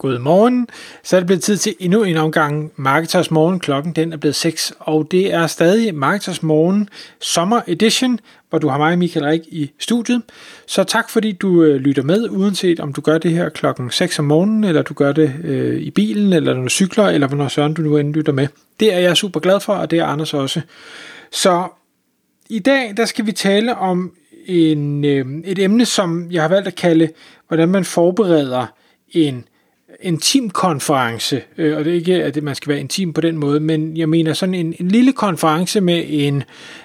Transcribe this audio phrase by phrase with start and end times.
[0.00, 0.68] Godmorgen.
[1.02, 3.60] Så er det blevet tid til endnu en omgang Marketers Morgen.
[3.60, 6.88] Klokken den er blevet 6, og det er stadig Marketers Morgen
[7.20, 8.20] Sommer Edition,
[8.50, 10.22] hvor du har mig, Michael Rik, i studiet.
[10.66, 14.18] Så tak fordi du øh, lytter med, uanset om du gør det her klokken 6
[14.18, 17.48] om morgenen, eller du gør det øh, i bilen, eller når du cykler, eller hvornår
[17.48, 18.46] søren du nu end lytter med.
[18.80, 20.60] Det er jeg super glad for, og det er Anders også.
[21.32, 21.68] Så
[22.50, 24.12] i dag, der skal vi tale om
[24.46, 27.08] en, øh, et emne, som jeg har valgt at kalde,
[27.48, 28.66] hvordan man forbereder
[29.10, 29.44] en
[30.00, 33.96] intimkonference, øh, og det er ikke, at man skal være intim på den måde, men
[33.96, 36.42] jeg mener sådan en, en lille konference med en,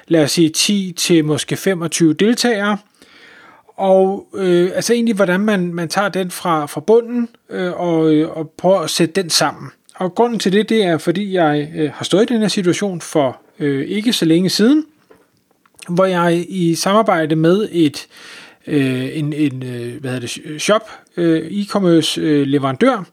[0.08, 2.78] lad os sige, 10 til måske 25 deltagere,
[3.68, 8.38] og øh, altså egentlig, hvordan man, man tager den fra, fra bunden øh, og, øh,
[8.38, 9.72] og prøver at sætte den sammen.
[9.95, 13.02] Og grunden til det, det er, fordi jeg øh, har stået i den her situation
[13.02, 14.86] for øh, ikke så længe siden,
[15.90, 20.89] hvor jeg i samarbejde med et øh, Øh, en, en øh, hvad hedder det, shop,
[21.17, 23.03] øh, e-commerce øh, leverandør,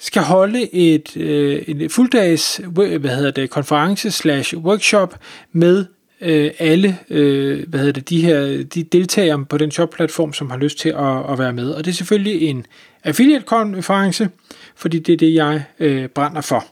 [0.00, 5.18] skal holde et, øh, en fulddags øh, hvad hedder det, konference slash workshop
[5.52, 5.84] med
[6.20, 10.56] øh, alle øh, hvad hedder det, de her de deltagere på den shop-platform, som har
[10.58, 11.70] lyst til at, at være med.
[11.70, 12.66] Og det er selvfølgelig en
[13.04, 14.28] affiliate-konference,
[14.76, 16.64] fordi det er det, jeg øh, brænder for.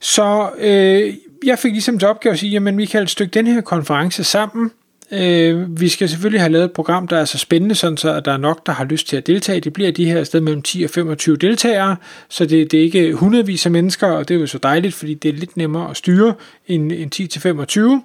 [0.00, 1.14] Så øh,
[1.44, 4.70] jeg fik ligesom til opgave at sige, jamen vi kan stykke den her konference sammen,
[5.12, 8.24] Øh, vi skal selvfølgelig have lavet et program, der er så spændende, sådan så at
[8.24, 9.60] der er nok, der har lyst til at deltage.
[9.60, 11.96] Det bliver de her sted mellem 10 og 25 deltagere,
[12.28, 15.14] så det, det er ikke hundredvis af mennesker, og det er jo så dejligt, fordi
[15.14, 16.34] det er lidt nemmere at styre
[16.66, 18.02] end, end 10 til 25.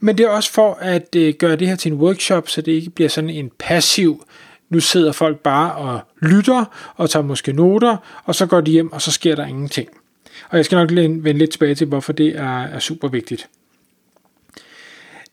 [0.00, 2.72] Men det er også for at øh, gøre det her til en workshop, så det
[2.72, 4.24] ikke bliver sådan en passiv
[4.68, 6.64] nu sidder folk bare og lytter
[6.96, 9.88] og tager måske noter, og så går de hjem, og så sker der ingenting.
[10.48, 13.48] Og jeg skal nok vende lidt tilbage til, hvorfor det er, er super vigtigt.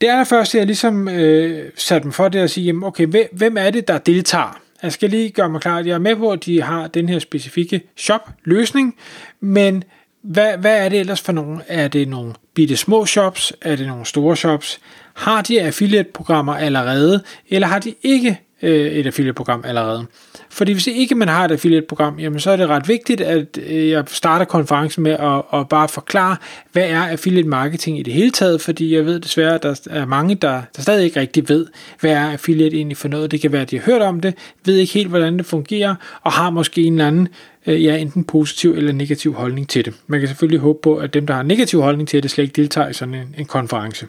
[0.03, 3.57] Det allerførste, jeg ligesom øh, satte mig for, det er at sige, jamen, okay, hvem
[3.57, 4.59] er det, der deltager?
[4.83, 7.09] Jeg skal lige gøre mig klar, at jeg er med på, at de har den
[7.09, 8.95] her specifikke shop-løsning,
[9.39, 9.83] men
[10.21, 11.61] hvad, hvad er det ellers for nogle?
[11.67, 13.53] Er det nogle bitte små shops?
[13.61, 14.79] Er det nogle store shops?
[15.13, 20.05] Har de affiliate-programmer allerede, eller har de ikke øh, et affiliate-program allerede?
[20.49, 23.89] Fordi hvis ikke man har et affiliate-program, jamen så er det ret vigtigt, at øh,
[23.89, 26.35] jeg starter konferencen med at, at bare forklare,
[26.71, 30.05] hvad er affiliate marketing i det hele taget, fordi jeg ved desværre, at der er
[30.05, 31.65] mange, der, der stadig ikke rigtig ved,
[31.99, 33.31] hvad er affiliate egentlig for noget.
[33.31, 34.33] Det kan være, at de har hørt om det,
[34.65, 37.27] ved ikke helt, hvordan det fungerer, og har måske en eller anden
[37.67, 39.93] øh, ja, enten positiv eller negativ holdning til det.
[40.07, 42.61] Man kan selvfølgelig håbe på, at dem, der har negativ holdning til det, slet ikke
[42.61, 44.07] deltager i sådan en, en konference.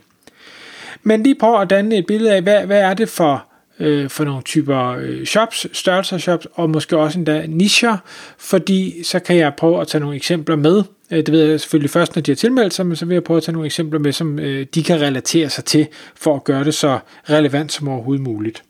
[1.02, 3.46] Men lige prøv at danne et billede af, hvad, hvad er det for
[3.80, 7.96] øh, for nogle typer øh, shops, størrelser shops, og måske også endda nischer,
[8.38, 10.82] fordi så kan jeg prøve at tage nogle eksempler med.
[11.10, 13.24] Øh, det ved jeg selvfølgelig først, når de har tilmeldt sig, men så vil jeg
[13.24, 15.86] prøve at tage nogle eksempler med, som øh, de kan relatere sig til,
[16.16, 16.98] for at gøre det så
[17.30, 18.62] relevant som overhovedet muligt.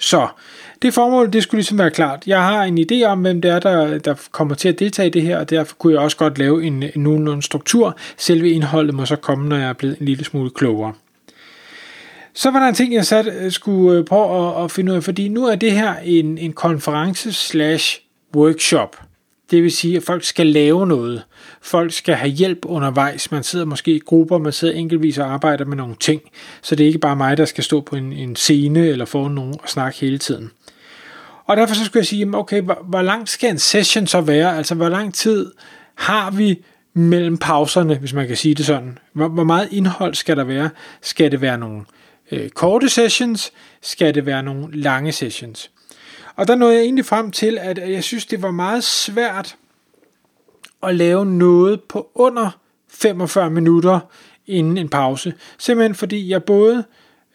[0.00, 0.28] Så
[0.82, 2.22] det formål, det skulle ligesom være klart.
[2.26, 5.10] Jeg har en idé om, hvem det er, der, der kommer til at deltage i
[5.10, 7.98] det her, og derfor kunne jeg også godt lave en, en nogenlunde struktur.
[8.16, 10.92] Selve indholdet må så komme, når jeg er blevet en lille smule klogere.
[12.38, 14.96] Så var der en ting, jeg sat, øh, skulle øh, prøve at, at finde ud
[14.96, 18.00] af, fordi nu er det her en, en konference slash
[18.36, 18.96] workshop.
[19.50, 21.22] Det vil sige, at folk skal lave noget.
[21.62, 23.30] Folk skal have hjælp undervejs.
[23.30, 26.20] Man sidder måske i grupper, man sidder enkeltvis og arbejder med nogle ting.
[26.62, 29.28] Så det er ikke bare mig, der skal stå på en, en scene eller få
[29.28, 30.50] nogen og snakke hele tiden.
[31.46, 34.56] Og derfor så skulle jeg sige, okay, hvor, hvor lang skal en session så være?
[34.56, 35.52] Altså, hvor lang tid
[35.94, 38.98] har vi mellem pauserne, hvis man kan sige det sådan?
[39.12, 40.70] Hvor, hvor meget indhold skal der være?
[41.02, 41.82] Skal det være nogle
[42.32, 45.70] øh, korte sessions, skal det være nogle lange sessions.
[46.36, 49.56] Og der nåede jeg egentlig frem til, at jeg synes, det var meget svært
[50.82, 52.50] at lave noget på under
[52.88, 54.00] 45 minutter
[54.46, 55.34] inden en pause.
[55.58, 56.84] Simpelthen fordi jeg både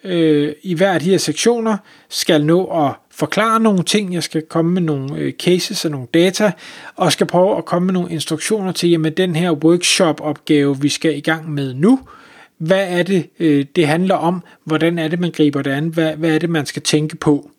[0.04, 1.78] øh, i hver af de her sektioner
[2.10, 6.08] skal nå at forklare nogle ting, jeg skal komme med nogle øh, cases og nogle
[6.14, 6.52] data,
[6.96, 11.18] og skal prøve at komme med nogle instruktioner til, jamen den her workshop-opgave, vi skal
[11.18, 12.23] i gang med nu, øh,
[12.68, 16.16] hvad er det, øh, det handler om, hvordan er det, man griber det an, hvad,
[16.16, 17.50] hvad er det, man skal tænke på.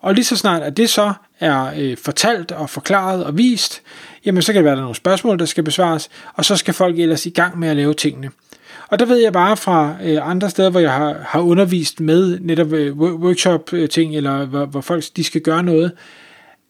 [0.00, 3.82] Og lige så snart, at det så er øh, fortalt og forklaret og vist,
[4.26, 6.74] jamen så kan det være, der er nogle spørgsmål, der skal besvares, og så skal
[6.74, 8.30] folk ellers i gang med at lave tingene.
[8.88, 12.40] Og der ved jeg bare fra øh, andre steder, hvor jeg har, har undervist med
[12.40, 15.92] netop øh, workshop-ting, øh, eller hvor, hvor folk de skal gøre noget,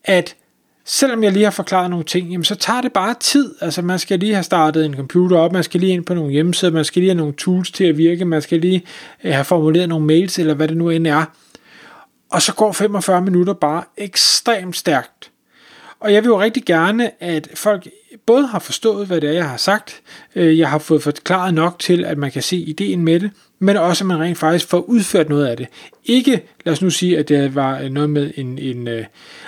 [0.05, 0.37] at
[0.85, 3.55] selvom jeg lige har forklaret nogle ting, jamen så tager det bare tid.
[3.61, 6.33] Altså man skal lige have startet en computer op, man skal lige ind på nogle
[6.33, 8.85] hjemmesider, man skal lige have nogle tools til at virke, man skal lige
[9.25, 11.25] øh, have formuleret nogle mails, eller hvad det nu end er.
[12.31, 15.31] og så går 45 minutter bare ekstremt stærkt.
[16.01, 17.89] Og jeg vil jo rigtig gerne, at folk
[18.27, 20.03] både har forstået, hvad det er, jeg har sagt,
[20.35, 23.77] øh, jeg har fået forklaret nok til, at man kan se ideen med det, men
[23.77, 25.67] også at man rent faktisk får udført noget af det.
[26.05, 29.05] Ikke, lad os nu sige, at det var noget med en, en uh,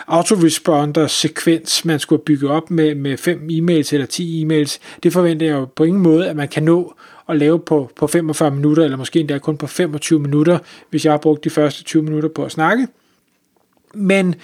[0.07, 4.79] autoresponder-sekvens, man skulle bygge op med, med fem e-mails eller 10 e-mails.
[5.03, 6.95] Det forventer jeg jo på ingen måde, at man kan nå
[7.29, 10.59] at lave på, på 45 minutter, eller måske endda kun på 25 minutter,
[10.91, 12.89] hvis jeg har brugt de første 20 minutter på at snakke.
[13.95, 14.35] Men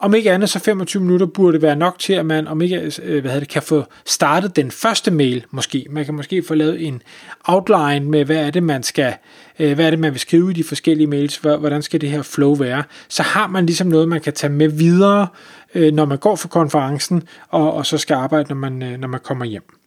[0.00, 3.22] om ikke andet, så 25 minutter burde være nok til, at man om ikke, øh,
[3.22, 5.86] hvad det, kan få startet den første mail måske.
[5.90, 7.02] Man kan måske få lavet en
[7.44, 9.14] outline med, hvad er det, man skal,
[9.58, 12.22] øh, hvad er det, man vil skrive i de forskellige mails, hvordan skal det her
[12.22, 12.82] flow være.
[13.08, 15.26] Så har man ligesom noget, man kan tage med videre,
[15.74, 19.20] øh, når man går for konferencen, og, og så skal arbejde, når man, når man
[19.20, 19.77] kommer hjem.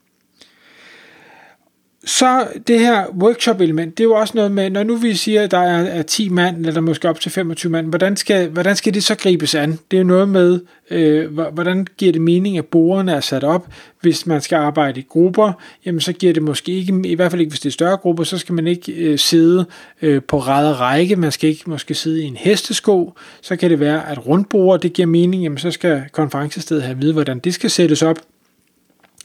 [2.05, 5.51] Så det her workshop-element, det er jo også noget med, når nu vi siger, at
[5.51, 8.93] der er, er 10 mand, eller måske op til 25 mand, hvordan skal, hvordan skal
[8.93, 9.79] det så gribes an?
[9.91, 10.59] Det er jo noget med,
[10.91, 13.67] øh, hvordan giver det mening, at bordene er sat op?
[14.01, 15.51] Hvis man skal arbejde i grupper,
[15.85, 18.23] jamen så giver det måske ikke, i hvert fald ikke hvis det er større grupper,
[18.23, 19.65] så skal man ikke øh, sidde
[20.01, 23.79] øh, på ræde række, man skal ikke måske sidde i en hestesko, så kan det
[23.79, 27.53] være, at rundbord, det giver mening, jamen så skal konferencestedet have at vide, hvordan det
[27.53, 28.17] skal sættes op.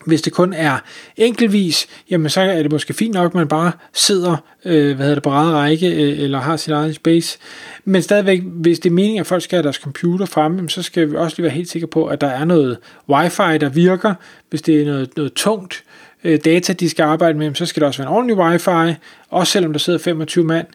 [0.07, 0.79] Hvis det kun er
[1.17, 5.15] enkeltvis, jamen så er det måske fint nok, at man bare sidder øh, hvad hedder
[5.15, 7.39] det, på rette række øh, eller har sit eget space.
[7.85, 11.11] Men stadigvæk, hvis det er meningen, at folk skal have deres computer fremme, så skal
[11.11, 14.15] vi også lige være helt sikre på, at der er noget wifi, der virker.
[14.51, 15.85] Hvis det er noget, noget tungt
[16.25, 18.95] øh, data, de skal arbejde med, så skal der også være en ordentlig wifi,
[19.31, 20.67] også selvom der sidder 25 mand.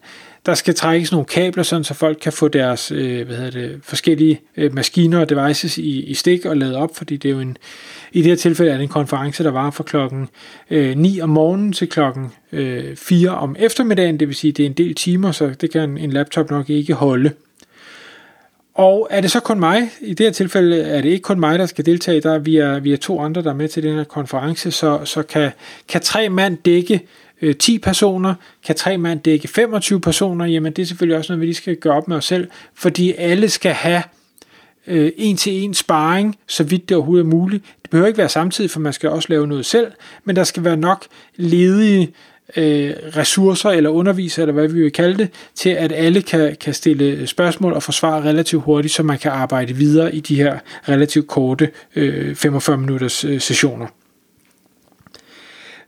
[0.45, 3.79] Der skal trækkes nogle kabler, sådan, så folk kan få deres øh, hvad hedder det,
[3.83, 7.39] forskellige øh, maskiner og devices i, i stik og lade op, fordi det er jo
[7.39, 7.57] en,
[8.11, 10.29] i det her tilfælde er det en konference, der var fra klokken
[10.69, 14.67] øh, 9 om morgenen til klokken øh, 4 om eftermiddagen, det vil sige, det er
[14.69, 17.31] en del timer, så det kan en laptop nok ikke holde.
[18.73, 19.89] Og er det så kun mig?
[20.01, 22.21] I det her tilfælde er det ikke kun mig, der skal deltage.
[22.21, 24.71] Der er, vi, er, vi er to andre, der er med til den her konference,
[24.71, 25.51] så, så kan,
[25.87, 27.01] kan tre mand dække
[27.41, 28.33] øh, 10 personer,
[28.65, 31.75] kan tre mand dække 25 personer, jamen det er selvfølgelig også noget, vi lige skal
[31.75, 34.03] gøre op med os selv, fordi alle skal have
[34.87, 37.63] øh, en til en sparring, så vidt det overhovedet er muligt.
[37.81, 39.91] Det behøver ikke være samtidig, for man skal også lave noget selv,
[40.23, 41.05] men der skal være nok
[41.35, 42.13] ledige
[42.57, 46.73] øh, ressourcer eller undervisere, eller hvad vi vil kalde det, til at alle kan, kan
[46.73, 50.59] stille spørgsmål og forsvare relativt hurtigt, så man kan arbejde videre i de her
[50.89, 53.87] relativt korte øh, 45 minutters øh, sessioner.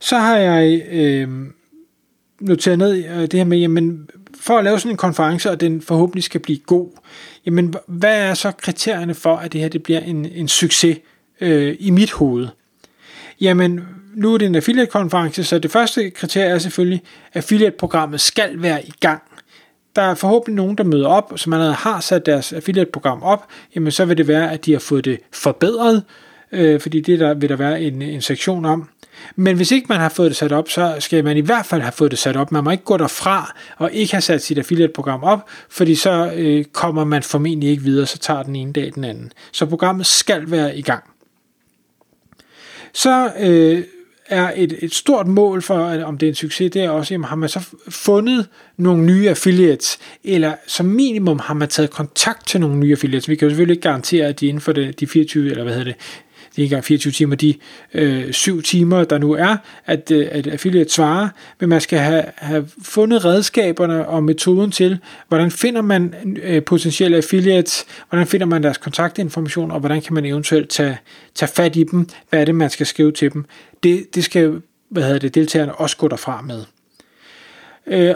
[0.04, 1.28] Så har jeg øh,
[2.40, 4.10] noteret ned øh, det her med, jamen,
[4.40, 6.88] for at lave sådan en konference, og den forhåbentlig skal blive god,
[7.46, 10.98] jamen hvad er så kriterierne for, at det her det bliver en, en succes
[11.40, 12.48] øh, i mit hoved?
[13.40, 13.80] Jamen,
[14.14, 17.02] nu er det en affiliate-konference, så det første kriterie er selvfølgelig,
[17.32, 19.22] at affiliate-programmet skal være i gang.
[19.96, 23.92] Der er forhåbentlig nogen, der møder op, som allerede har sat deres affiliate-program op, jamen
[23.92, 26.02] så vil det være, at de har fået det forbedret,
[26.52, 28.88] øh, fordi det der vil der være en, en sektion om.
[29.36, 31.82] Men hvis ikke man har fået det sat op, så skal man i hvert fald
[31.82, 32.52] have fået det sat op.
[32.52, 36.64] Man må ikke gå derfra og ikke have sat sit affiliate-program op, fordi så øh,
[36.64, 39.32] kommer man formentlig ikke videre, så tager den ene dag den anden.
[39.52, 41.04] Så programmet skal være i gang.
[42.92, 43.84] Så øh,
[44.28, 47.24] er et, et stort mål for, om det er en succes, det er også, jamen,
[47.24, 52.60] har man så fundet nogle nye affiliates, eller som minimum har man taget kontakt til
[52.60, 53.28] nogle nye affiliates.
[53.28, 55.92] Vi kan jo selvfølgelig ikke garantere, at de inden for de 24, eller hvad hedder
[55.92, 55.96] det,
[56.56, 57.54] de ikke engang 24 timer, de
[57.94, 59.56] øh, syv timer, der nu er,
[59.86, 61.28] at, øh, at affiliate svarer,
[61.60, 67.16] men man skal have, have fundet redskaberne og metoden til, hvordan finder man øh, potentielle
[67.16, 70.98] affiliates, hvordan finder man deres kontaktinformation, og hvordan kan man eventuelt tage,
[71.34, 73.44] tage fat i dem, hvad er det, man skal skrive til dem.
[73.82, 74.60] Det, det skal
[74.94, 76.64] hvad hedder det, deltagerne også gå derfra med.
[77.86, 78.14] Øh,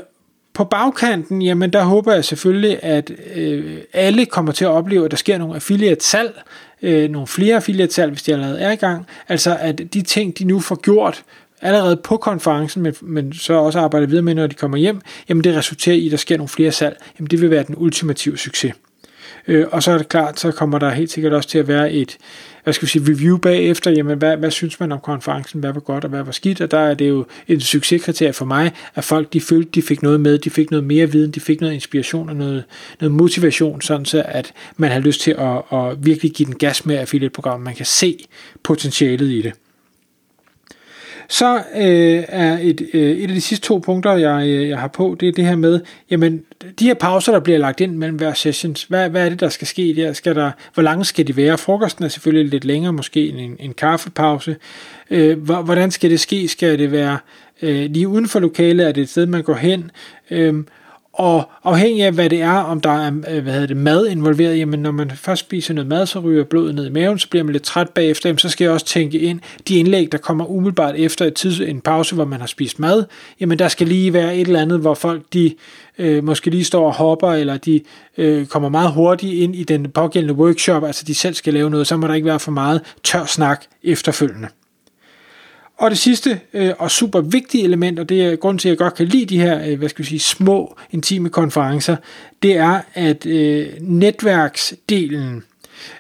[0.54, 5.10] på bagkanten, jamen der håber jeg selvfølgelig, at øh, alle kommer til at opleve, at
[5.10, 6.40] der sker nogle affiliate-salg,
[6.82, 9.06] øh, nogle flere affiliate hvis de allerede er i gang.
[9.28, 11.24] Altså at de ting, de nu får gjort
[11.60, 15.44] allerede på konferencen, men, men så også arbejder videre med, når de kommer hjem, jamen
[15.44, 16.96] det resulterer i, at der sker nogle flere salg.
[17.18, 18.72] Jamen det vil være den ultimative succes.
[19.48, 21.92] Øh, og så er det klart, så kommer der helt sikkert også til at være
[21.92, 22.16] et,
[22.64, 25.80] hvad skal vi sige, review bagefter, jamen hvad, hvad synes man om konferencen, hvad var
[25.80, 29.04] godt og hvad var skidt, og der er det jo et succeskriterie for mig, at
[29.04, 31.74] folk de følte, de fik noget med, de fik noget mere viden, de fik noget
[31.74, 32.64] inspiration og noget,
[33.00, 36.86] noget motivation, sådan så at man har lyst til at, at virkelig give den gas
[36.86, 38.26] med affiliate-programmet, man kan se
[38.62, 39.52] potentialet i det.
[41.30, 44.88] Så øh, er et, øh, et af de sidste to punkter, jeg, øh, jeg har
[44.88, 45.80] på, det er det her med,
[46.10, 46.42] jamen,
[46.78, 49.48] de her pauser, der bliver lagt ind mellem hver sessions, hvad, hvad er det, der
[49.48, 50.12] skal ske der?
[50.12, 51.58] Skal der hvor lange skal de være?
[51.58, 54.56] Frokosten er selvfølgelig lidt længere, måske en, en kaffepause.
[55.10, 56.48] Øh, hvordan skal det ske?
[56.48, 57.18] Skal det være
[57.62, 58.88] øh, lige uden for lokalet?
[58.88, 59.90] Er det et sted, man går hen?
[60.30, 60.54] Øh,
[61.18, 64.58] og afhængig af, hvad det er, om der er øh, hvad hedder det, mad involveret,
[64.58, 67.44] jamen når man først spiser noget mad, så ryger blodet ned i maven, så bliver
[67.44, 70.44] man lidt træt bagefter, jamen så skal jeg også tænke ind, de indlæg, der kommer
[70.50, 73.04] umiddelbart efter et tids, en pause, hvor man har spist mad,
[73.40, 75.54] jamen der skal lige være et eller andet, hvor folk de
[75.98, 77.80] øh, måske lige står og hopper, eller de
[78.18, 81.86] øh, kommer meget hurtigt ind i den pågældende workshop, altså de selv skal lave noget,
[81.86, 84.48] så må der ikke være for meget tør snak efterfølgende.
[85.78, 88.78] Og det sidste øh, og super vigtige element, og det er grund til, at jeg
[88.78, 91.96] godt kan lide de her, øh, hvad skal vi sige, små, intime konferencer,
[92.42, 95.44] det er, at øh, netværksdelen,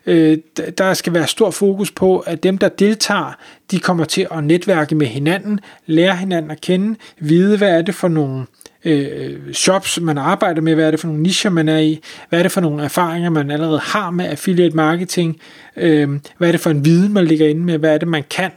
[0.06, 0.38] øh,
[0.78, 3.32] der skal være stor fokus på, at dem, der deltager,
[3.70, 7.94] de kommer til at netværke med hinanden, lære hinanden at kende, vide, hvad er det
[7.94, 8.46] for nogle
[8.84, 12.38] øh, shops, man arbejder med, hvad er det for nogle nicher, man er i, hvad
[12.38, 15.40] er det for nogle erfaringer, man allerede har med affiliate marketing,
[15.76, 16.08] øh,
[16.38, 18.50] hvad er det for en viden, man ligger inde med, hvad er det, man kan,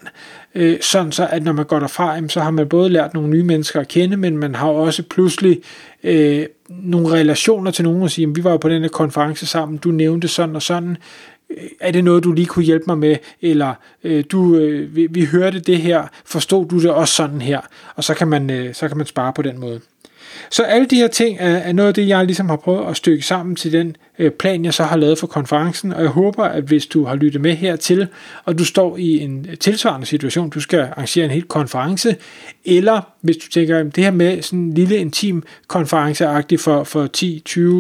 [0.55, 3.43] øh, sådan så, at når man går derfra, så har man både lært nogle nye
[3.43, 5.61] mennesker at kende, men man har også pludselig
[6.03, 9.77] øh, nogle relationer til nogen og sige, vi var jo på den her konference sammen,
[9.77, 10.97] du nævnte sådan og sådan,
[11.49, 13.73] øh, er det noget, du lige kunne hjælpe mig med, eller
[14.03, 17.59] øh, du, øh, vi, vi hørte det her, forstod du det også sådan her,
[17.95, 19.79] og så kan man, øh, så kan man spare på den måde.
[20.49, 22.97] Så alle de her ting er, er noget af det, jeg ligesom har prøvet at
[22.97, 26.43] stykke sammen til den øh, plan, jeg så har lavet for konferencen, og jeg håber,
[26.43, 28.07] at hvis du har lyttet med hertil,
[28.45, 32.15] og du står i en øh, tilsvarende situation, du skal arrangere en helt konference,
[32.65, 37.09] eller hvis du tænker, at det her med sådan en lille intim konferenceagtig for, for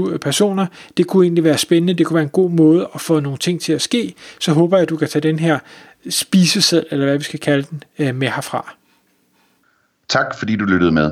[0.07, 0.65] 10-20 øh, personer,
[0.97, 3.61] det kunne egentlig være spændende, det kunne være en god måde at få nogle ting
[3.61, 5.59] til at ske, så håber jeg, at du kan tage den her
[6.09, 8.75] spiseseddel, eller hvad vi skal kalde den, øh, med herfra.
[10.09, 11.11] Tak fordi du lyttede med.